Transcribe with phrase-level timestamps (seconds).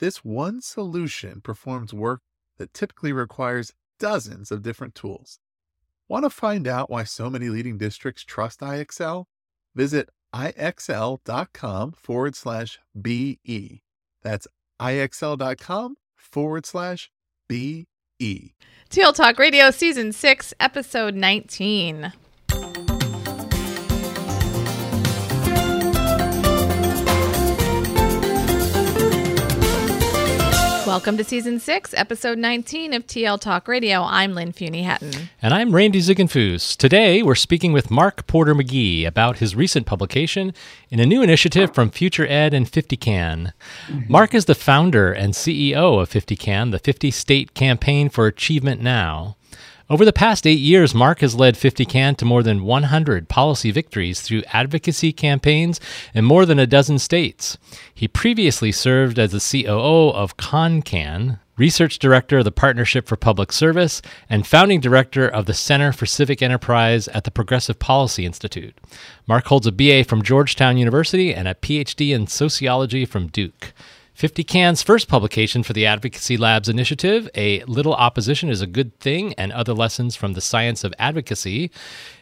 [0.00, 2.22] This one solution performs work
[2.56, 5.38] that typically requires dozens of different tools.
[6.08, 9.26] Want to find out why so many leading districts trust IXL?
[9.74, 13.82] Visit ixl.com forward slash BE.
[14.22, 14.48] That's
[14.80, 17.10] ixl.com forward slash
[17.46, 17.86] BE.
[18.90, 22.12] TL Talk Radio Season 6, Episode 19.
[30.90, 34.02] Welcome to Season 6, Episode 19 of TL Talk Radio.
[34.02, 35.28] I'm Lynn Fuini-Hetten.
[35.40, 36.76] And I'm Randy Ziegenfuss.
[36.76, 40.52] Today, we're speaking with Marc Porter Magee about his recent publication
[40.90, 43.52] in a new initiative from FutureEd and 50CAN.
[44.08, 49.36] Marc is the founder and CEO of 50CAN, the 50 State Campaign for Achievement Now.
[49.90, 54.20] Over the past eight years, Marc has led 50CAN to more than 100 policy victories
[54.20, 55.80] through advocacy campaigns
[56.14, 57.58] in more than a dozen states.
[57.92, 63.52] He previously served as the COO of ConnCAN, research director of the Partnership for Public
[63.52, 68.78] Service, and founding director of the Center for Civic Enterprise at the Progressive Policy Institute.
[69.26, 73.72] Mark holds a BA from Georgetown University and a PhD in sociology from Duke.
[74.20, 79.32] 50CAN's first publication for the Advocacy Labs initiative, A Little Opposition is a Good Thing
[79.38, 81.70] and Other Lessons from the Science of Advocacy,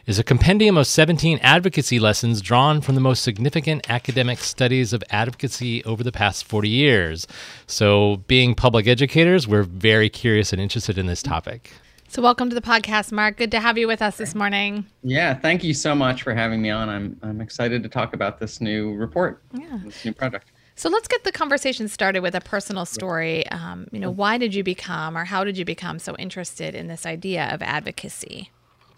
[0.05, 5.03] is a compendium of 17 advocacy lessons drawn from the most significant academic studies of
[5.09, 7.27] advocacy over the past 40 years.
[7.67, 11.73] So, being public educators, we're very curious and interested in this topic.
[12.07, 13.35] So, welcome to the podcast, Marc.
[13.35, 14.85] Good to have you with us this morning.
[15.03, 16.87] Yeah, thank you so much for having me on.
[16.87, 19.79] I'm, I'm excited to talk about this new report, Yeah.
[19.83, 20.49] this new project.
[20.79, 23.45] So let's get the conversation started with a personal story.
[23.49, 26.87] Um, you know, why did you become, or how did you become so interested in
[26.87, 28.49] this idea of advocacy?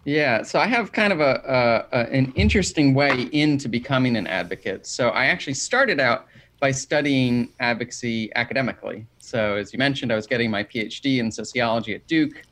[0.06, 1.42] Yeah, so I have kind of a,
[1.92, 4.86] a, a an interesting way into becoming an advocate.
[4.86, 6.28] So I actually started out
[6.60, 9.08] by studying advocacy academically.
[9.18, 12.44] So as you mentioned, I was getting my PhD in sociology at Duke,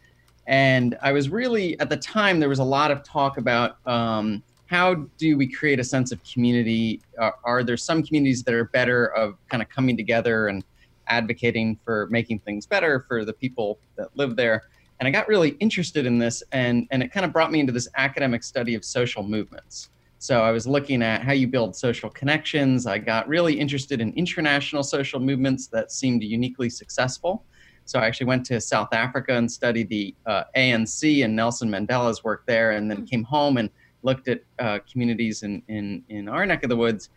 [0.48, 4.42] and I was really at the time there was a lot of talk about um,
[4.70, 7.02] how do we create a sense of community?
[7.18, 10.64] Are, are there some communities that are better of kind of coming together and
[11.08, 14.62] advocating for making things better for the people that live there?
[15.00, 17.74] And I got really interested in this, and, and it kind of brought me into
[17.74, 19.90] this academic study of social movements.
[20.20, 22.86] So I was looking at how you build social connections.
[22.86, 27.44] I got really interested in international social movements that seemed uniquely successful.
[27.86, 32.24] So I actually went to South Africa and studied the uh, ANC and Nelson Mandela's
[32.24, 33.72] work there, and then came home and
[34.04, 37.10] looked at uh, communities in, in in our neck of the woods.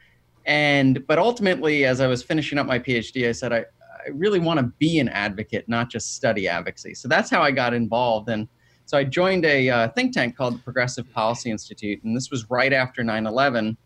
[0.47, 4.41] And but ultimately, as I was finishing up my PhD, I said I, I really
[4.41, 6.95] want to be an advocate, not just study advocacy.
[6.95, 8.29] So that's how I got involved.
[8.29, 8.49] And
[8.87, 12.51] so I joined a uh, think tank called the Progressive Policy Institute, and this was
[12.51, 13.77] right after 9/11.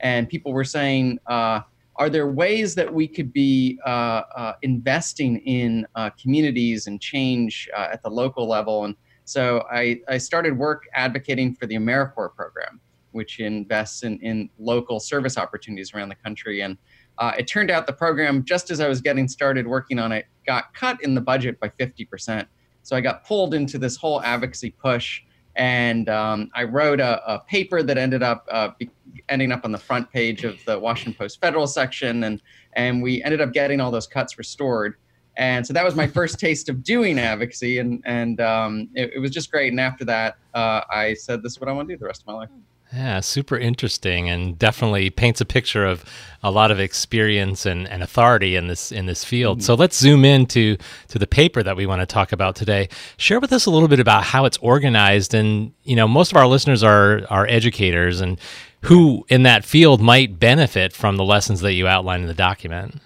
[0.00, 1.60] And people were saying, uh,
[1.98, 7.68] are there ways that we could be uh, uh, investing in uh, communities and change
[7.76, 8.84] uh, at the local level?
[8.84, 8.94] And
[9.26, 15.00] so I, I started work advocating for the AmeriCorps program, which invests in, in local
[15.00, 16.60] service opportunities around the country.
[16.60, 16.78] And
[17.18, 20.26] uh, it turned out the program, just as I was getting started working on it,
[20.46, 22.46] got cut in the budget by 50%.
[22.84, 25.22] So I got pulled into this whole advocacy push.
[25.56, 28.90] And um, I wrote a, a, paper that ended up uh, be,
[29.28, 32.42] ending up on the front page of the Washington Post Federal section, and
[32.74, 34.96] and we ended up getting all those cuts restored.
[35.36, 39.18] And so that was my first taste of doing advocacy, and and um, it, it,
[39.18, 39.70] was just great.
[39.72, 42.22] And after that, uh, I said, "This is what I want to do the rest
[42.22, 42.48] of my life."
[42.92, 46.04] Yeah, super interesting, and definitely paints a picture of
[46.42, 49.58] a lot of experience and, and authority in this in this field.
[49.58, 49.64] Mm-hmm.
[49.64, 50.76] So let's zoom into
[51.08, 52.88] to the paper that we want to talk about today.
[53.18, 56.38] Share with us a little bit about how it's organized, and you know, most of
[56.38, 58.40] our listeners are are educators, and
[58.82, 63.02] who in that field might benefit from the lessons that you outline in the document.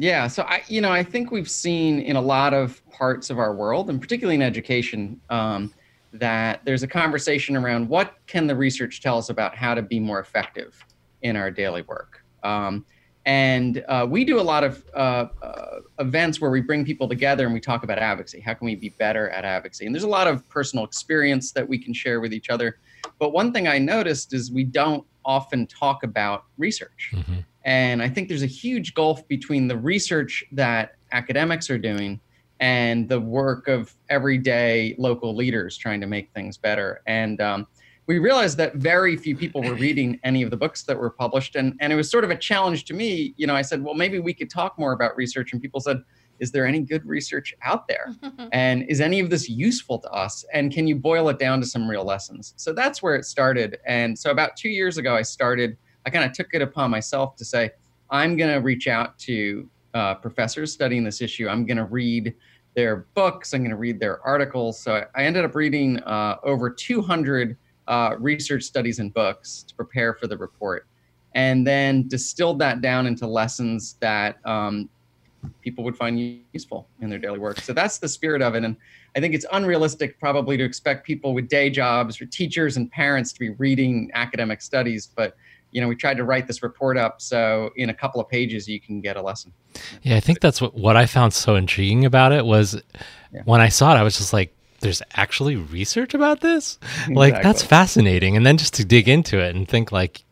[0.00, 3.40] Yeah, so I, you know, I think we've seen in a lot of parts of
[3.40, 5.74] our world, and particularly in education, um,
[6.12, 9.98] that there's a conversation around what can the research tell us about how to be
[9.98, 10.84] more effective
[11.22, 12.24] in our daily work.
[12.44, 12.86] Um,
[13.26, 17.44] and uh, we do a lot of uh, uh, events where we bring people together
[17.44, 18.38] and we talk about advocacy.
[18.40, 19.84] How can we be better at advocacy?
[19.84, 22.78] And there's a lot of personal experience that we can share with each other.
[23.18, 27.10] But one thing I noticed is we don't often talk about research.
[27.12, 27.40] Mm-hmm.
[27.68, 32.18] And I think there's a huge gulf between the research that academics are doing
[32.60, 37.02] and the work of everyday local leaders trying to make things better.
[37.06, 37.66] And um,
[38.06, 41.56] we realized that very few people were reading any of the books that were published.
[41.56, 43.34] And, and it was sort of a challenge to me.
[43.36, 45.52] You know, I said, well, maybe we could talk more about research.
[45.52, 45.98] And people said,
[46.38, 48.14] is there any good research out there?
[48.52, 50.42] and is any of this useful to us?
[50.54, 52.54] And can you boil it down to some real lessons?
[52.56, 53.76] So that's where it started.
[53.84, 55.76] And so about two years ago, I started,
[56.06, 57.70] I kind of took it upon myself to say,
[58.10, 61.48] I'm going to reach out to uh, professors studying this issue.
[61.48, 62.34] I'm going to read
[62.74, 64.78] their books, I'm going to read their articles.
[64.78, 67.56] So I ended up reading uh, over 200
[67.88, 70.86] uh, research studies and books to prepare for the report.
[71.34, 74.88] And then distilled that down into lessons that um,
[75.60, 77.60] people would find useful in their daily work.
[77.60, 78.64] So that's the spirit of it.
[78.64, 78.76] And
[79.16, 83.32] I think it's unrealistic probably to expect people with day jobs or teachers and parents
[83.32, 85.36] to be reading academic studies, but
[85.70, 88.68] you know, we tried to write this report up so in a couple of pages
[88.68, 89.52] you can get a lesson.
[90.02, 92.80] Yeah, I think that's what, what I found so intriguing about it was
[93.32, 93.42] yeah.
[93.44, 96.78] when I saw it, I was just like, there's actually research about this?
[96.82, 97.14] Exactly.
[97.14, 98.36] Like, that's fascinating.
[98.36, 100.24] And then just to dig into it and think like,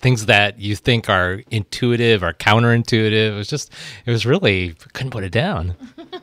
[0.00, 3.32] things that you think are intuitive or counterintuitive.
[3.32, 3.72] It was just,
[4.06, 5.76] it was really couldn't put it down.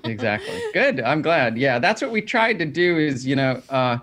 [0.03, 0.59] exactly.
[0.73, 0.99] Good.
[0.99, 1.57] I'm glad.
[1.57, 2.97] Yeah, that's what we tried to do.
[2.97, 3.99] Is you know, uh,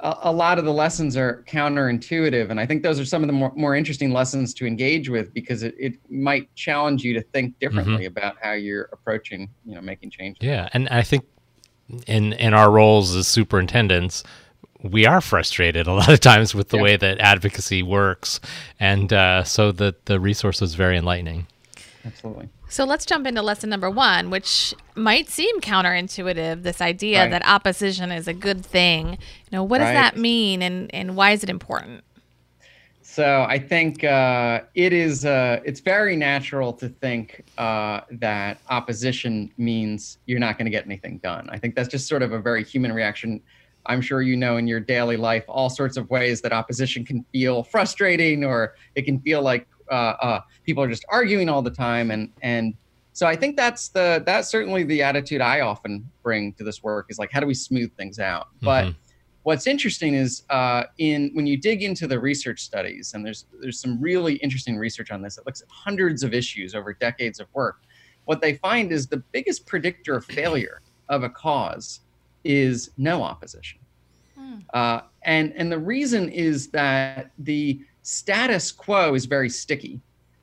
[0.00, 3.26] a, a, lot of the lessons are counterintuitive, and I think those are some of
[3.26, 7.22] the more, more interesting lessons to engage with because it, it might challenge you to
[7.22, 8.16] think differently mm-hmm.
[8.16, 10.38] about how you're approaching, you know, making changes.
[10.40, 11.24] Yeah, and I think
[12.06, 14.22] in in our roles as superintendents
[14.82, 16.82] we are frustrated a lot of times with the yeah.
[16.82, 18.40] way that advocacy works,
[18.78, 21.46] and uh, so the the resource is very enlightening.
[22.04, 22.48] Absolutely.
[22.68, 26.62] So let's jump into lesson number one, which might seem counterintuitive.
[26.62, 27.30] This idea right.
[27.30, 29.12] that opposition is a good thing.
[29.12, 29.18] You
[29.52, 29.94] know, what does right.
[29.94, 32.04] that mean, and and why is it important?
[33.02, 35.24] So I think uh, it is.
[35.24, 40.84] Uh, it's very natural to think uh, that opposition means you're not going to get
[40.84, 41.48] anything done.
[41.50, 43.40] I think that's just sort of a very human reaction
[43.86, 47.24] I'm sure you know in your daily life all sorts of ways that opposition can
[47.32, 51.70] feel frustrating or it can feel like uh, uh, people are just arguing all the
[51.70, 52.10] time.
[52.10, 52.74] And and
[53.12, 57.06] so I think that's the that's certainly the attitude I often bring to this work
[57.08, 58.48] is like how do we smooth things out?
[58.56, 58.66] Mm-hmm.
[58.66, 58.94] But
[59.42, 63.80] what's interesting is uh, in when you dig into the research studies and there's there's
[63.80, 65.38] some really interesting research on this.
[65.38, 67.80] It looks at hundreds of issues over decades of work.
[68.26, 72.00] What they find is the biggest predictor of failure of a cause
[72.44, 73.78] is no opposition.
[74.36, 74.58] Hmm.
[74.72, 80.00] Uh, and, and the reason is that the status quo is very sticky.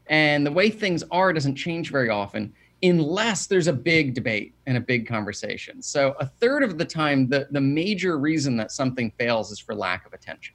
[0.08, 2.54] And the way things are doesn't change very often
[2.84, 5.82] unless there's a big debate and a big conversation.
[5.82, 9.74] So, a third of the time, the, the major reason that something fails is for
[9.74, 10.54] lack of attention.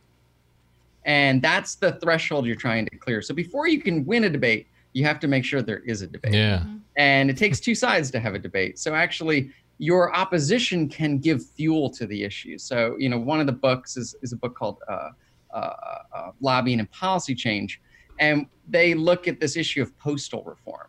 [1.05, 3.23] And that's the threshold you're trying to clear.
[3.23, 6.07] So, before you can win a debate, you have to make sure there is a
[6.07, 6.35] debate.
[6.35, 6.63] Yeah.
[6.97, 8.79] And it takes two sides to have a debate.
[8.79, 12.57] So, actually, your opposition can give fuel to the issue.
[12.57, 15.11] So, you know, one of the books is, is a book called uh, uh,
[15.53, 17.81] uh, Lobbying and Policy Change.
[18.19, 20.89] And they look at this issue of postal reform.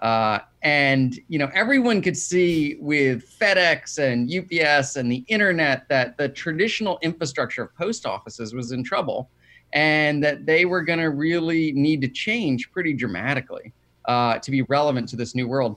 [0.00, 6.18] Uh, and, you know, everyone could see with FedEx and UPS and the internet that
[6.18, 9.30] the traditional infrastructure of post offices was in trouble
[9.72, 13.72] and that they were going to really need to change pretty dramatically
[14.04, 15.76] uh, to be relevant to this new world.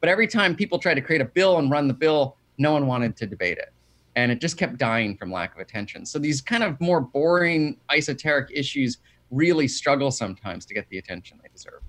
[0.00, 2.86] But every time people tried to create a bill and run the bill, no one
[2.86, 3.72] wanted to debate it.
[4.18, 6.04] And it just kept dying from lack of attention.
[6.04, 8.98] So these kind of more boring, esoteric issues
[9.30, 11.82] really struggle sometimes to get the attention they deserve.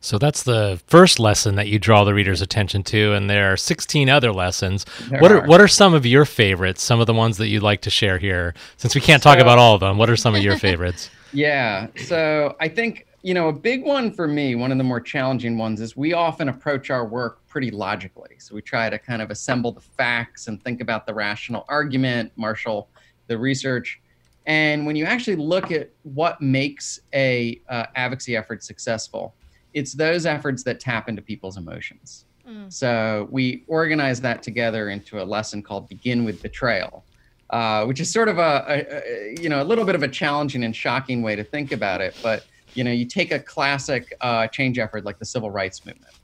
[0.00, 3.56] So that's the first lesson that you draw the reader's attention to, and there are
[3.56, 4.86] 16 other lessons.
[5.08, 6.82] There what are, are, what are some of your favorites?
[6.82, 9.38] Some of the ones that you'd like to share here, since we can't so, talk
[9.38, 9.98] about all of them.
[9.98, 11.10] What are some of your favorites?
[11.32, 15.00] Yeah, so I think you know, a big one for me, one of the more
[15.00, 18.36] challenging ones is we often approach our work pretty logically.
[18.38, 22.30] So we try to kind of assemble the facts and think about the rational argument,
[22.36, 22.88] marshal
[23.26, 24.00] the research.
[24.46, 29.34] And when you actually look at what makes a uh, advocacy effort successful,
[29.74, 32.26] it's those efforts that tap into people's emotions.
[32.48, 32.72] Mm.
[32.72, 37.04] So we organize that together into a lesson called "Begin with Betrayal,"
[37.50, 40.08] uh, which is sort of a, a, a, you know a little bit of a
[40.08, 44.14] challenging and shocking way to think about it, but you know, you take a classic
[44.20, 46.14] uh, change effort like the civil rights movement.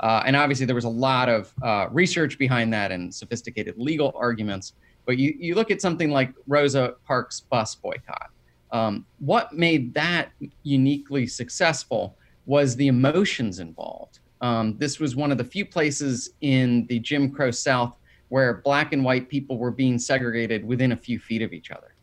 [0.00, 4.12] Uh, and obviously, there was a lot of uh, research behind that and sophisticated legal
[4.16, 4.74] arguments.
[5.06, 8.30] But you, you look at something like Rosa Parks' bus boycott.
[8.72, 10.30] Um, what made that
[10.62, 14.18] uniquely successful was the emotions involved.
[14.40, 17.96] Um, this was one of the few places in the Jim Crow South
[18.28, 21.93] where black and white people were being segregated within a few feet of each other.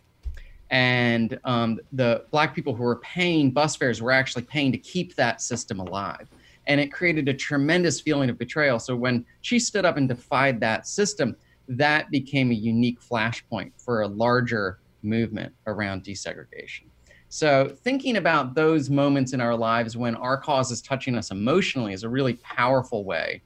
[0.72, 5.16] And um, the black people who were paying bus fares were actually paying to keep
[5.16, 6.30] that system alive.
[6.66, 8.80] And it created a tremendous feeling of betrayal.
[8.80, 11.36] So when she stood up and defied that system
[11.68, 16.88] that became a unique flashpoint for a larger movement around desegregation.
[17.30, 21.94] So thinking about those moments in our lives when our cause is touching us emotionally
[21.94, 23.42] is a really powerful way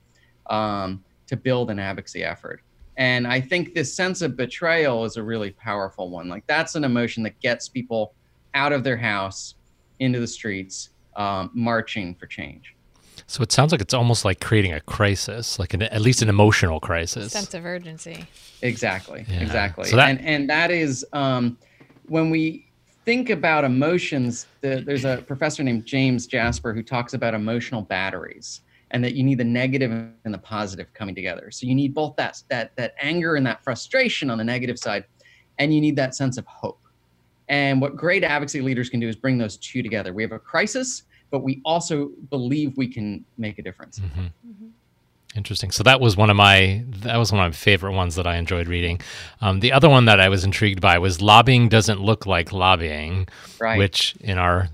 [0.50, 2.62] um, to build an advocacy effort
[2.98, 6.30] and I think this sense of betrayal is a really powerful one.
[6.30, 8.14] Like that's an emotion that gets people
[8.54, 9.56] out of their house
[10.00, 12.76] into the streets, um, marching for change.
[13.28, 16.30] So it sounds like it's almost like creating a crisis, like an, at least an
[16.30, 17.32] emotional crisis.
[17.32, 18.26] Sense of urgency.
[18.62, 19.26] Exactly.
[19.28, 19.42] Yeah.
[19.42, 19.86] Exactly.
[19.86, 21.58] So that, and and that is um,
[22.08, 22.66] when we
[23.04, 24.48] think about emotions.
[24.62, 28.62] The, there's a professor named James Jasper who talks about emotional batteries
[28.92, 31.52] and that you need the negative and the positive coming together.
[31.52, 35.06] So you need both that that that anger and that frustration on the negative side,
[35.60, 36.80] and you need that sense of hope.
[37.48, 40.14] And what great advocacy leaders can do is bring those two together.
[40.14, 44.00] We have a crisis, but we also believe we can make a difference.
[44.00, 44.22] Mm-hmm.
[44.22, 44.68] Mm-hmm.
[45.36, 45.72] Interesting.
[45.72, 48.38] So that was one of my that was one of my favorite ones that I
[48.38, 49.02] enjoyed reading.
[49.42, 53.28] Um, the other one that I was intrigued by was lobbying doesn't look like lobbying,
[53.60, 53.78] right.
[53.78, 54.70] which in our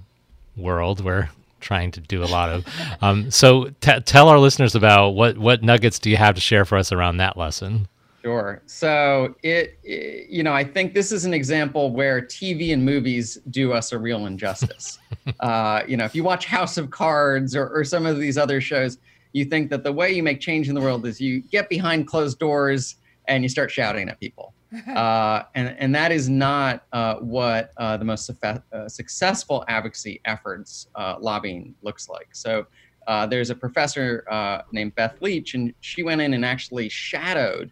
[0.55, 2.65] world where trying to do a lot of.
[3.01, 6.65] Um, so t- tell our listeners about what what nuggets do you have to share
[6.65, 7.87] for us around that lesson?
[8.21, 8.61] Sure.
[8.67, 13.39] So it, it, you know, I think this is an example where TV and movies
[13.49, 14.99] do us a real injustice.
[15.39, 18.61] uh, you know, if you watch House of Cards or, or some of these other
[18.61, 18.99] shows,
[19.33, 22.05] you think that the way you make change in the world is you get behind
[22.05, 24.53] closed doors and you start shouting at people.
[24.87, 30.87] Uh, and, and that is not uh, what uh, the most uh, successful advocacy efforts
[30.95, 32.29] uh, lobbying looks like.
[32.31, 32.65] So
[33.07, 34.23] uh, there's a professor
[34.71, 37.71] named Beth Leech, and she went in and actually shadowed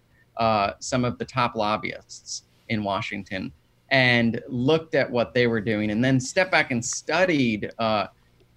[0.80, 3.52] some of the top lobbyists in Washington
[3.92, 7.72] and looked at what they were doing, and then stepped back and studied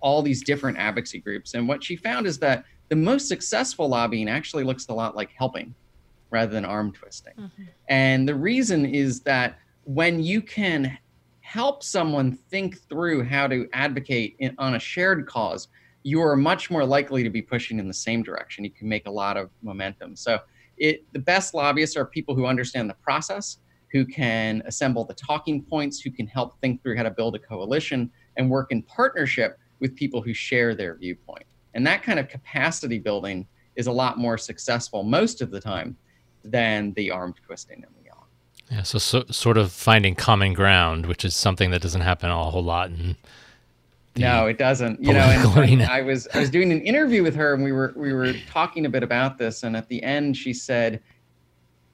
[0.01, 1.55] all these different advocacy groups.
[1.55, 5.31] And what she found is that the most successful lobbying actually looks a lot like
[5.39, 5.75] helping
[6.33, 7.35] rather than arm twisting.
[7.39, 7.63] Mm-hmm.
[7.89, 10.99] And the reason is that when you can
[11.41, 15.69] help someone think through how to advocate in, on a shared cause,
[16.03, 18.65] you are much more likely to be pushing in the same direction.
[18.65, 20.17] You can make a lot of momentum.
[20.17, 20.41] So,
[20.79, 23.59] it the best lobbyists are people who understand the process,
[23.93, 27.39] who can assemble the talking points, who can help think through how to build a
[27.39, 31.45] coalition and work in partnership with people who share their viewpoint.
[31.75, 33.47] And that kind of capacity building
[33.77, 35.97] is a lot more successful most of the time
[36.45, 38.03] than the arm twisting and the.
[38.71, 42.51] Yeah, so, so sort of finding common ground, which is something that doesn't happen a
[42.51, 43.17] whole lot in
[44.17, 45.03] no, it doesn't.
[45.03, 47.93] You know, and I was I was doing an interview with her, and we were
[47.97, 51.01] we were talking a bit about this, and at the end, she said,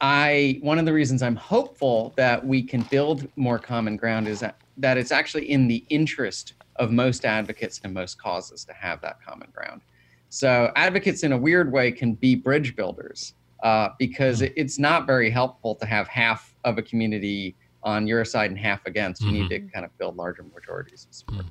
[0.00, 4.40] "I one of the reasons I'm hopeful that we can build more common ground is
[4.40, 9.00] that that it's actually in the interest of most advocates and most causes to have
[9.00, 9.82] that common ground.
[10.28, 15.06] So advocates, in a weird way, can be bridge builders uh, because it, it's not
[15.06, 19.22] very helpful to have half of a community on your side and half against.
[19.22, 19.48] You mm-hmm.
[19.48, 21.46] need to kind of build larger majorities of support.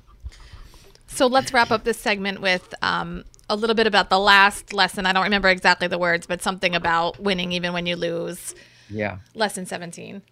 [1.06, 5.06] So let's wrap up this segment with um, a little bit about the last lesson.
[5.06, 8.54] I don't remember exactly the words, but something about winning even when you lose.
[8.90, 9.18] Yeah.
[9.34, 10.22] Lesson 17.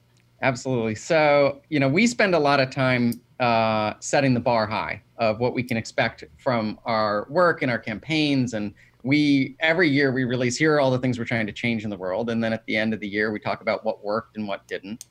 [0.42, 0.94] Absolutely.
[0.94, 5.40] So, you know, we spend a lot of time uh, setting the bar high of
[5.40, 8.74] what we can expect from our work and our campaigns and
[9.06, 11.90] we every year we release here are all the things we're trying to change in
[11.90, 12.28] the world.
[12.28, 14.66] And then at the end of the year we talk about what worked and what
[14.66, 15.04] didn't.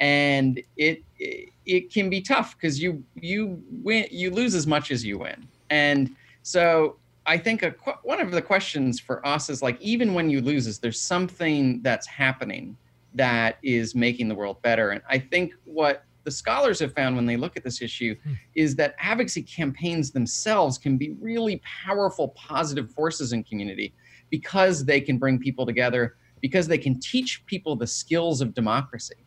[0.00, 4.90] And it it, it can be tough because you you win you lose as much
[4.90, 5.46] as you win.
[5.70, 10.30] And so i think a, one of the questions for us is like even when
[10.30, 12.74] you lose is there's something that's happening
[13.14, 14.90] that is making the world better?
[14.90, 18.34] And i think what the scholars have found when they look at this issue hmm.
[18.54, 23.94] is that advocacy campaigns themselves can be really powerful positive forces in community
[24.28, 29.24] because they can bring people together because they can teach people the skills of democracy.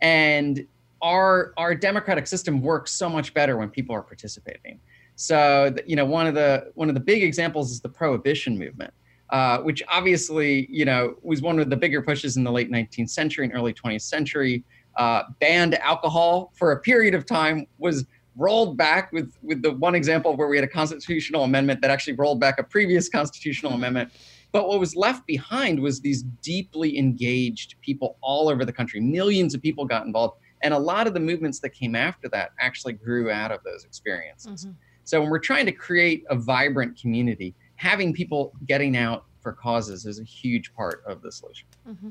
[0.00, 0.64] And
[1.02, 4.78] our our democratic system works so much better when people are participating.
[5.16, 8.94] So you know one of the one of the big examples is the prohibition movement
[9.30, 13.10] uh, which obviously you know was one of the bigger pushes in the late 19th
[13.10, 14.62] century and early 20th century
[14.96, 18.04] uh, banned alcohol for a period of time was
[18.36, 22.14] rolled back with with the one example where we had a constitutional amendment that actually
[22.14, 24.10] rolled back a previous constitutional amendment.
[24.52, 29.00] But what was left behind was these deeply engaged people all over the country.
[29.00, 32.52] Millions of people got involved and a lot of the movements that came after that
[32.58, 34.64] actually grew out of those experiences.
[34.64, 34.74] Mm-hmm.
[35.04, 40.06] so when we're trying to create a vibrant community having people getting out for causes
[40.06, 41.68] is a huge part of the solution.
[41.88, 42.10] Mm-hmm.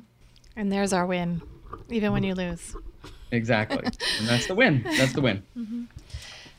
[0.56, 1.42] and there's our win
[1.90, 2.76] even when you lose.
[3.32, 3.84] exactly.
[4.20, 4.84] and that's the win.
[4.84, 5.44] That's the win.
[5.58, 5.84] Mm-hmm.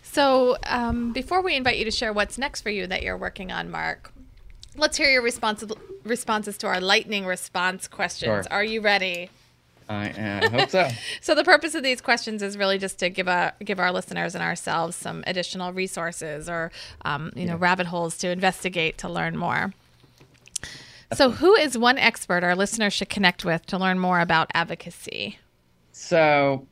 [0.02, 3.50] So, um, before we invite you to share what's next for you that you're working
[3.50, 4.12] on, Marc,
[4.76, 5.72] let's hear your responses
[6.04, 8.46] responses to our lightning response questions.
[8.46, 8.52] Sure.
[8.52, 9.30] Are you ready?
[9.88, 10.88] I, uh, hope so.
[11.20, 14.34] so the purpose of these questions is really just to give a give our listeners
[14.34, 16.70] and ourselves some additional resources or
[17.04, 19.72] um, you know rabbit holes to investigate to learn more.
[21.14, 25.38] So, who is one expert our listeners should connect with to learn more about advocacy?
[25.92, 26.66] So,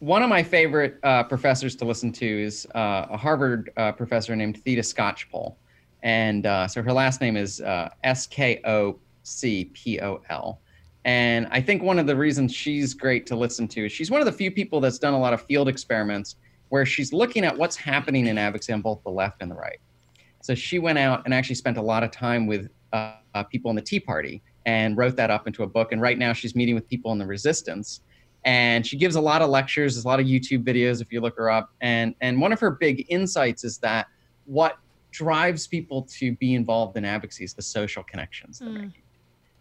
[0.00, 4.34] one of my favorite uh, professors to listen to is uh, a Harvard uh, professor
[4.36, 5.54] named Theda Skocpol.
[6.02, 10.60] And uh, so her last name is uh, S K O C P O L.
[11.06, 14.20] And I think one of the reasons she's great to listen to is she's one
[14.20, 16.36] of the few people that's done a lot of field experiments
[16.68, 19.78] where she's looking at what's happening in advocacy on both the left and the right.
[20.42, 23.76] So she went out and actually spent a lot of time with uh, people in
[23.76, 25.92] the Tea Party and wrote that up into a book.
[25.92, 28.00] And right now she's meeting with people in the resistance.
[28.44, 31.20] And she gives a lot of lectures, there's a lot of YouTube videos if you
[31.20, 31.70] look her up.
[31.80, 34.06] And, and one of her big insights is that
[34.44, 34.78] what
[35.10, 38.74] drives people to be involved in advocacy is the social connections they're mm.
[38.74, 39.02] making.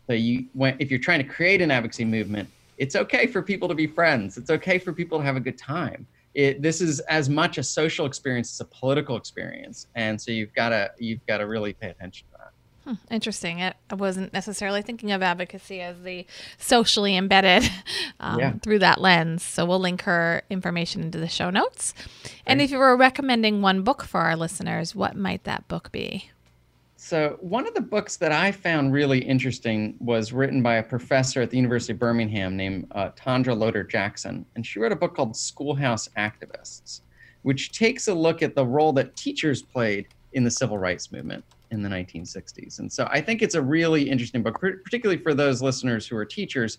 [0.08, 3.68] So you, when, if you're trying to create an advocacy movement, it's okay for people
[3.70, 4.38] to be friends.
[4.38, 6.06] It's okay for people to have a good time.
[6.34, 10.54] It, this is as much a social experience as a political experience, and so you've
[10.56, 12.52] got to you've got to really pay attention to that.
[12.86, 13.62] Hmm, interesting.
[13.62, 16.26] I wasn't necessarily thinking of advocacy as the
[16.58, 17.70] socially embedded
[18.20, 18.54] um, yeah.
[18.62, 19.42] through that lens.
[19.42, 21.94] So we'll link her information into the show notes.
[21.94, 22.42] Great.
[22.46, 26.30] And if you were recommending one book for our listeners, what might that book be?
[26.98, 31.42] So, one of the books that I found really interesting was written by a professor
[31.42, 34.46] at the University of Birmingham named uh, Tondra Loder-Jackson.
[34.56, 37.02] And she wrote a book called Schoolhouse Activists,
[37.42, 41.44] which takes a look at the role that teachers played in the civil rights movement
[41.74, 42.80] in the 1960s.
[42.80, 46.26] And so I think it's a really interesting book, particularly for those listeners who are
[46.26, 46.78] teachers,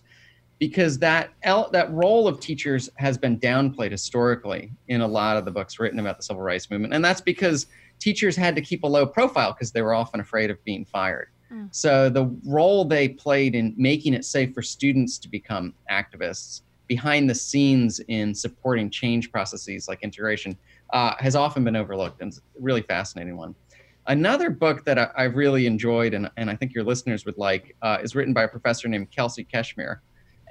[0.57, 5.51] because that that role of teachers has been downplayed historically in a lot of the
[5.51, 6.93] books written about the civil rights movement.
[6.93, 7.67] And that's because
[7.99, 11.27] teachers had to keep a low profile because they were often afraid of being fired.
[11.51, 11.75] Mm.
[11.75, 17.29] So the role they played in making it safe for students to become activists behind
[17.29, 20.55] the scenes in supporting change processes like integration
[20.93, 23.55] uh, has often been overlooked and it's a really fascinating one.
[24.07, 27.75] Another book that I, have really enjoyed and, and I think your listeners would like
[27.81, 29.99] uh, is written by a professor named Kelsy Kretschmer.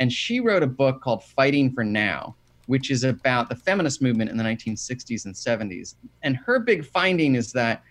[0.00, 2.34] And she wrote a book called Fighting for Now
[2.66, 5.96] which is about the feminist movement in the 1960s and 70s.
[6.22, 7.82] And her big finding is that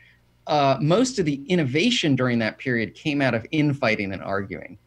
[0.47, 4.77] uh, most of the innovation during that period came out of infighting and arguing.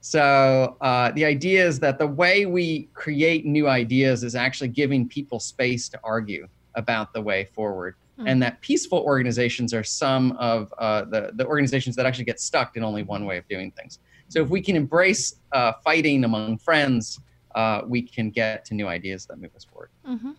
[0.00, 5.08] So uh, the idea is that the way we create new ideas is actually giving
[5.08, 7.96] people space to argue about the way forward.
[8.18, 8.30] Mm.
[8.30, 12.76] And that peaceful organizations are some of uh, the, the organizations that actually get stuck
[12.76, 13.98] in only one way of doing things.
[14.28, 17.20] So if we can embrace uh, fighting among friends,
[17.54, 19.90] uh, we can get to new ideas that move us forward.
[20.06, 20.32] Mm-hmm.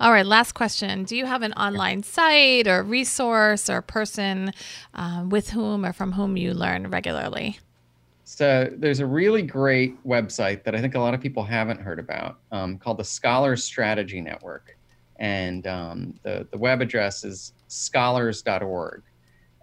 [0.00, 1.04] All right, last question.
[1.04, 4.52] Do you have an online site or resource or person
[4.94, 7.60] um, with whom or from whom you learn regularly?
[8.24, 11.98] So there's a really great website that I think a lot of people haven't heard
[11.98, 14.76] about um, called the Scholars Strategy Network.
[15.22, 19.04] And um, the, the web address is scholars.org.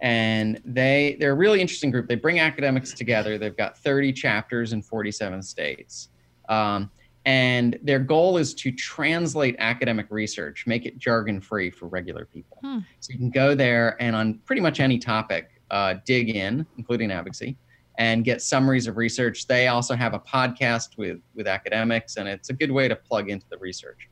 [0.00, 2.08] And they, they're a really interesting group.
[2.08, 3.36] They bring academics together.
[3.36, 6.08] They've got 30 chapters in 47 states.
[6.48, 6.90] Um,
[7.26, 12.56] and their goal is to translate academic research, make it jargon free for regular people.
[12.62, 12.78] Hmm.
[13.00, 17.12] So you can go there and on pretty much any topic, uh, dig in, including
[17.12, 17.58] advocacy,
[17.98, 19.46] and get summaries of research.
[19.46, 23.28] They also have a podcast with with academics, and it's a good way to plug
[23.28, 24.08] into the research.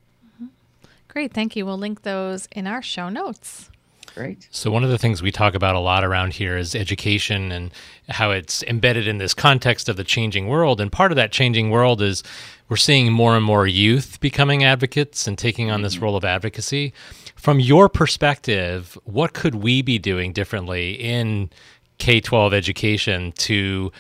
[1.19, 1.67] Great, thank you.
[1.67, 3.71] We'll link those in our show notes.
[4.15, 4.47] Great.
[4.53, 7.73] So, one of the things we talk about a lot around here is education and
[8.09, 10.81] how it's embedded in this context of the changing world.
[10.81, 12.23] And part of that changing world is
[12.69, 16.05] we're seeing more and more youth becoming advocates and taking on this mm-hmm.
[16.05, 16.93] role of advocacy.
[17.35, 21.51] From your perspective, what could we be doing differently in
[21.99, 23.91] K 12 education to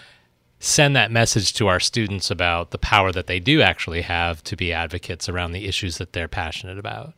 [0.60, 4.56] send that message to our students about the power that they do actually have to
[4.56, 7.14] be advocates around the issues that they're passionate about?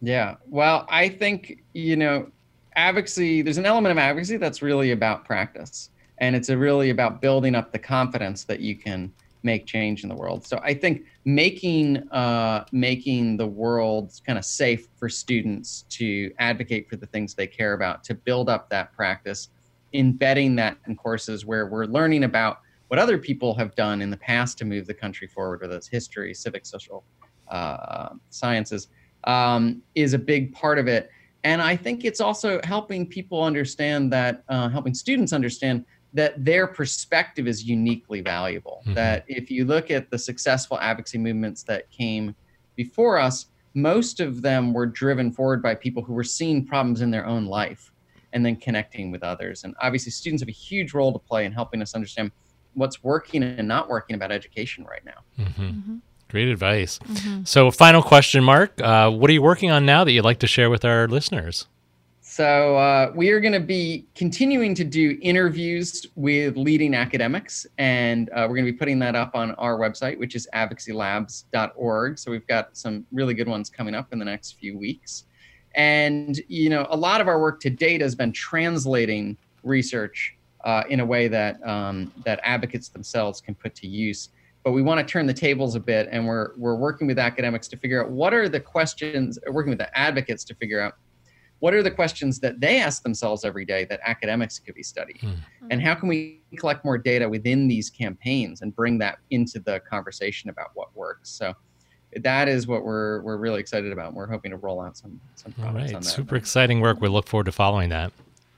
[0.00, 0.36] Yeah.
[0.48, 2.30] Well, I think, you know,
[2.76, 5.90] advocacy, there's an element of advocacy that's really about practice.
[6.18, 10.14] And it's really about building up the confidence that you can make change in the
[10.14, 10.46] world.
[10.46, 16.88] So I think making uh, making the world kind of safe for students to advocate
[16.88, 19.48] for the things they care about, to build up that practice,
[19.94, 22.60] embedding that in courses where we're learning about
[22.92, 25.88] what other people have done in the past to move the country forward, whether it's
[25.88, 27.02] history, civic, social
[27.48, 28.88] uh, sciences,
[29.24, 31.08] um, is a big part of it.
[31.42, 36.66] And I think it's also helping people understand that, uh, helping students understand that their
[36.66, 38.82] perspective is uniquely valuable.
[38.82, 38.92] Mm-hmm.
[38.92, 42.34] That if you look at the successful advocacy movements that came
[42.76, 47.10] before us, most of them were driven forward by people who were seeing problems in
[47.10, 47.90] their own life
[48.34, 49.64] and then connecting with others.
[49.64, 52.32] And obviously, students have a huge role to play in helping us understand
[52.74, 55.20] what's working and not working about education right now.
[55.38, 55.62] Mm-hmm.
[55.62, 55.96] Mm-hmm.
[56.28, 56.98] Great advice.
[57.00, 57.44] Mm-hmm.
[57.44, 58.80] So, final question, Marc.
[58.80, 61.66] Uh, what are you working on now that you'd like to share with our listeners?
[62.34, 68.30] So uh, we are going to be continuing to do interviews with leading academics, and
[68.30, 72.18] uh, we're going to be putting that up on our website, which is advocacylabs.org.
[72.18, 75.24] So we've got some really good ones coming up in the next few weeks.
[75.74, 80.84] And you know, a lot of our work to date has been translating research uh,
[80.88, 84.30] in a way that um, that advocates themselves can put to use.
[84.64, 87.68] But we want to turn the tables a bit, and we're we're working with academics
[87.68, 90.94] to figure out what are the questions, working with the advocates to figure out
[91.58, 95.18] what are the questions that they ask themselves every day that academics could be studying.
[95.18, 95.66] Mm-hmm.
[95.70, 99.80] and how can we collect more data within these campaigns and bring that into the
[99.88, 101.30] conversation about what works?
[101.30, 101.54] So
[102.16, 105.50] that is what we're we're really excited about we're hoping to roll out some some
[105.52, 106.08] products on that.
[106.08, 107.00] Super exciting work.
[107.00, 108.12] We look forward to following that.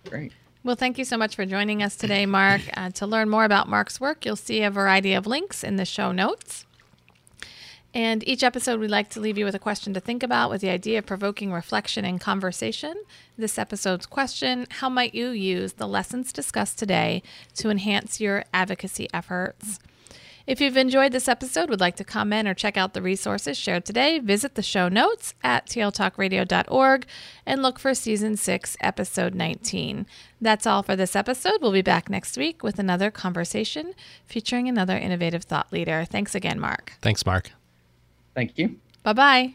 [0.08, 0.32] Great
[0.64, 2.62] well, thank you so much for joining us today, Marc.
[2.74, 5.84] Uh, to learn more about Marc's work, you'll see a variety of links in the
[5.84, 6.64] show notes.
[7.92, 10.62] And each episode, we like to leave you with a question to think about with
[10.62, 12.94] the idea of provoking reflection and conversation.
[13.36, 17.22] This episode's question How might you use the lessons discussed today
[17.56, 19.78] to enhance your advocacy efforts?
[20.46, 23.86] If you've enjoyed this episode, would like to comment or check out the resources shared
[23.86, 27.06] today, visit the show notes at tltalkradio.org
[27.46, 30.06] and look for season 6, episode 19.
[30.42, 31.62] That's all for this episode.
[31.62, 33.94] We'll be back next week with another conversation
[34.26, 36.04] featuring another innovative thought leader.
[36.04, 36.92] Thanks again, Marc.
[37.00, 37.50] Thanks, Marc.
[38.34, 38.76] Thank you.
[39.02, 39.54] Bye bye.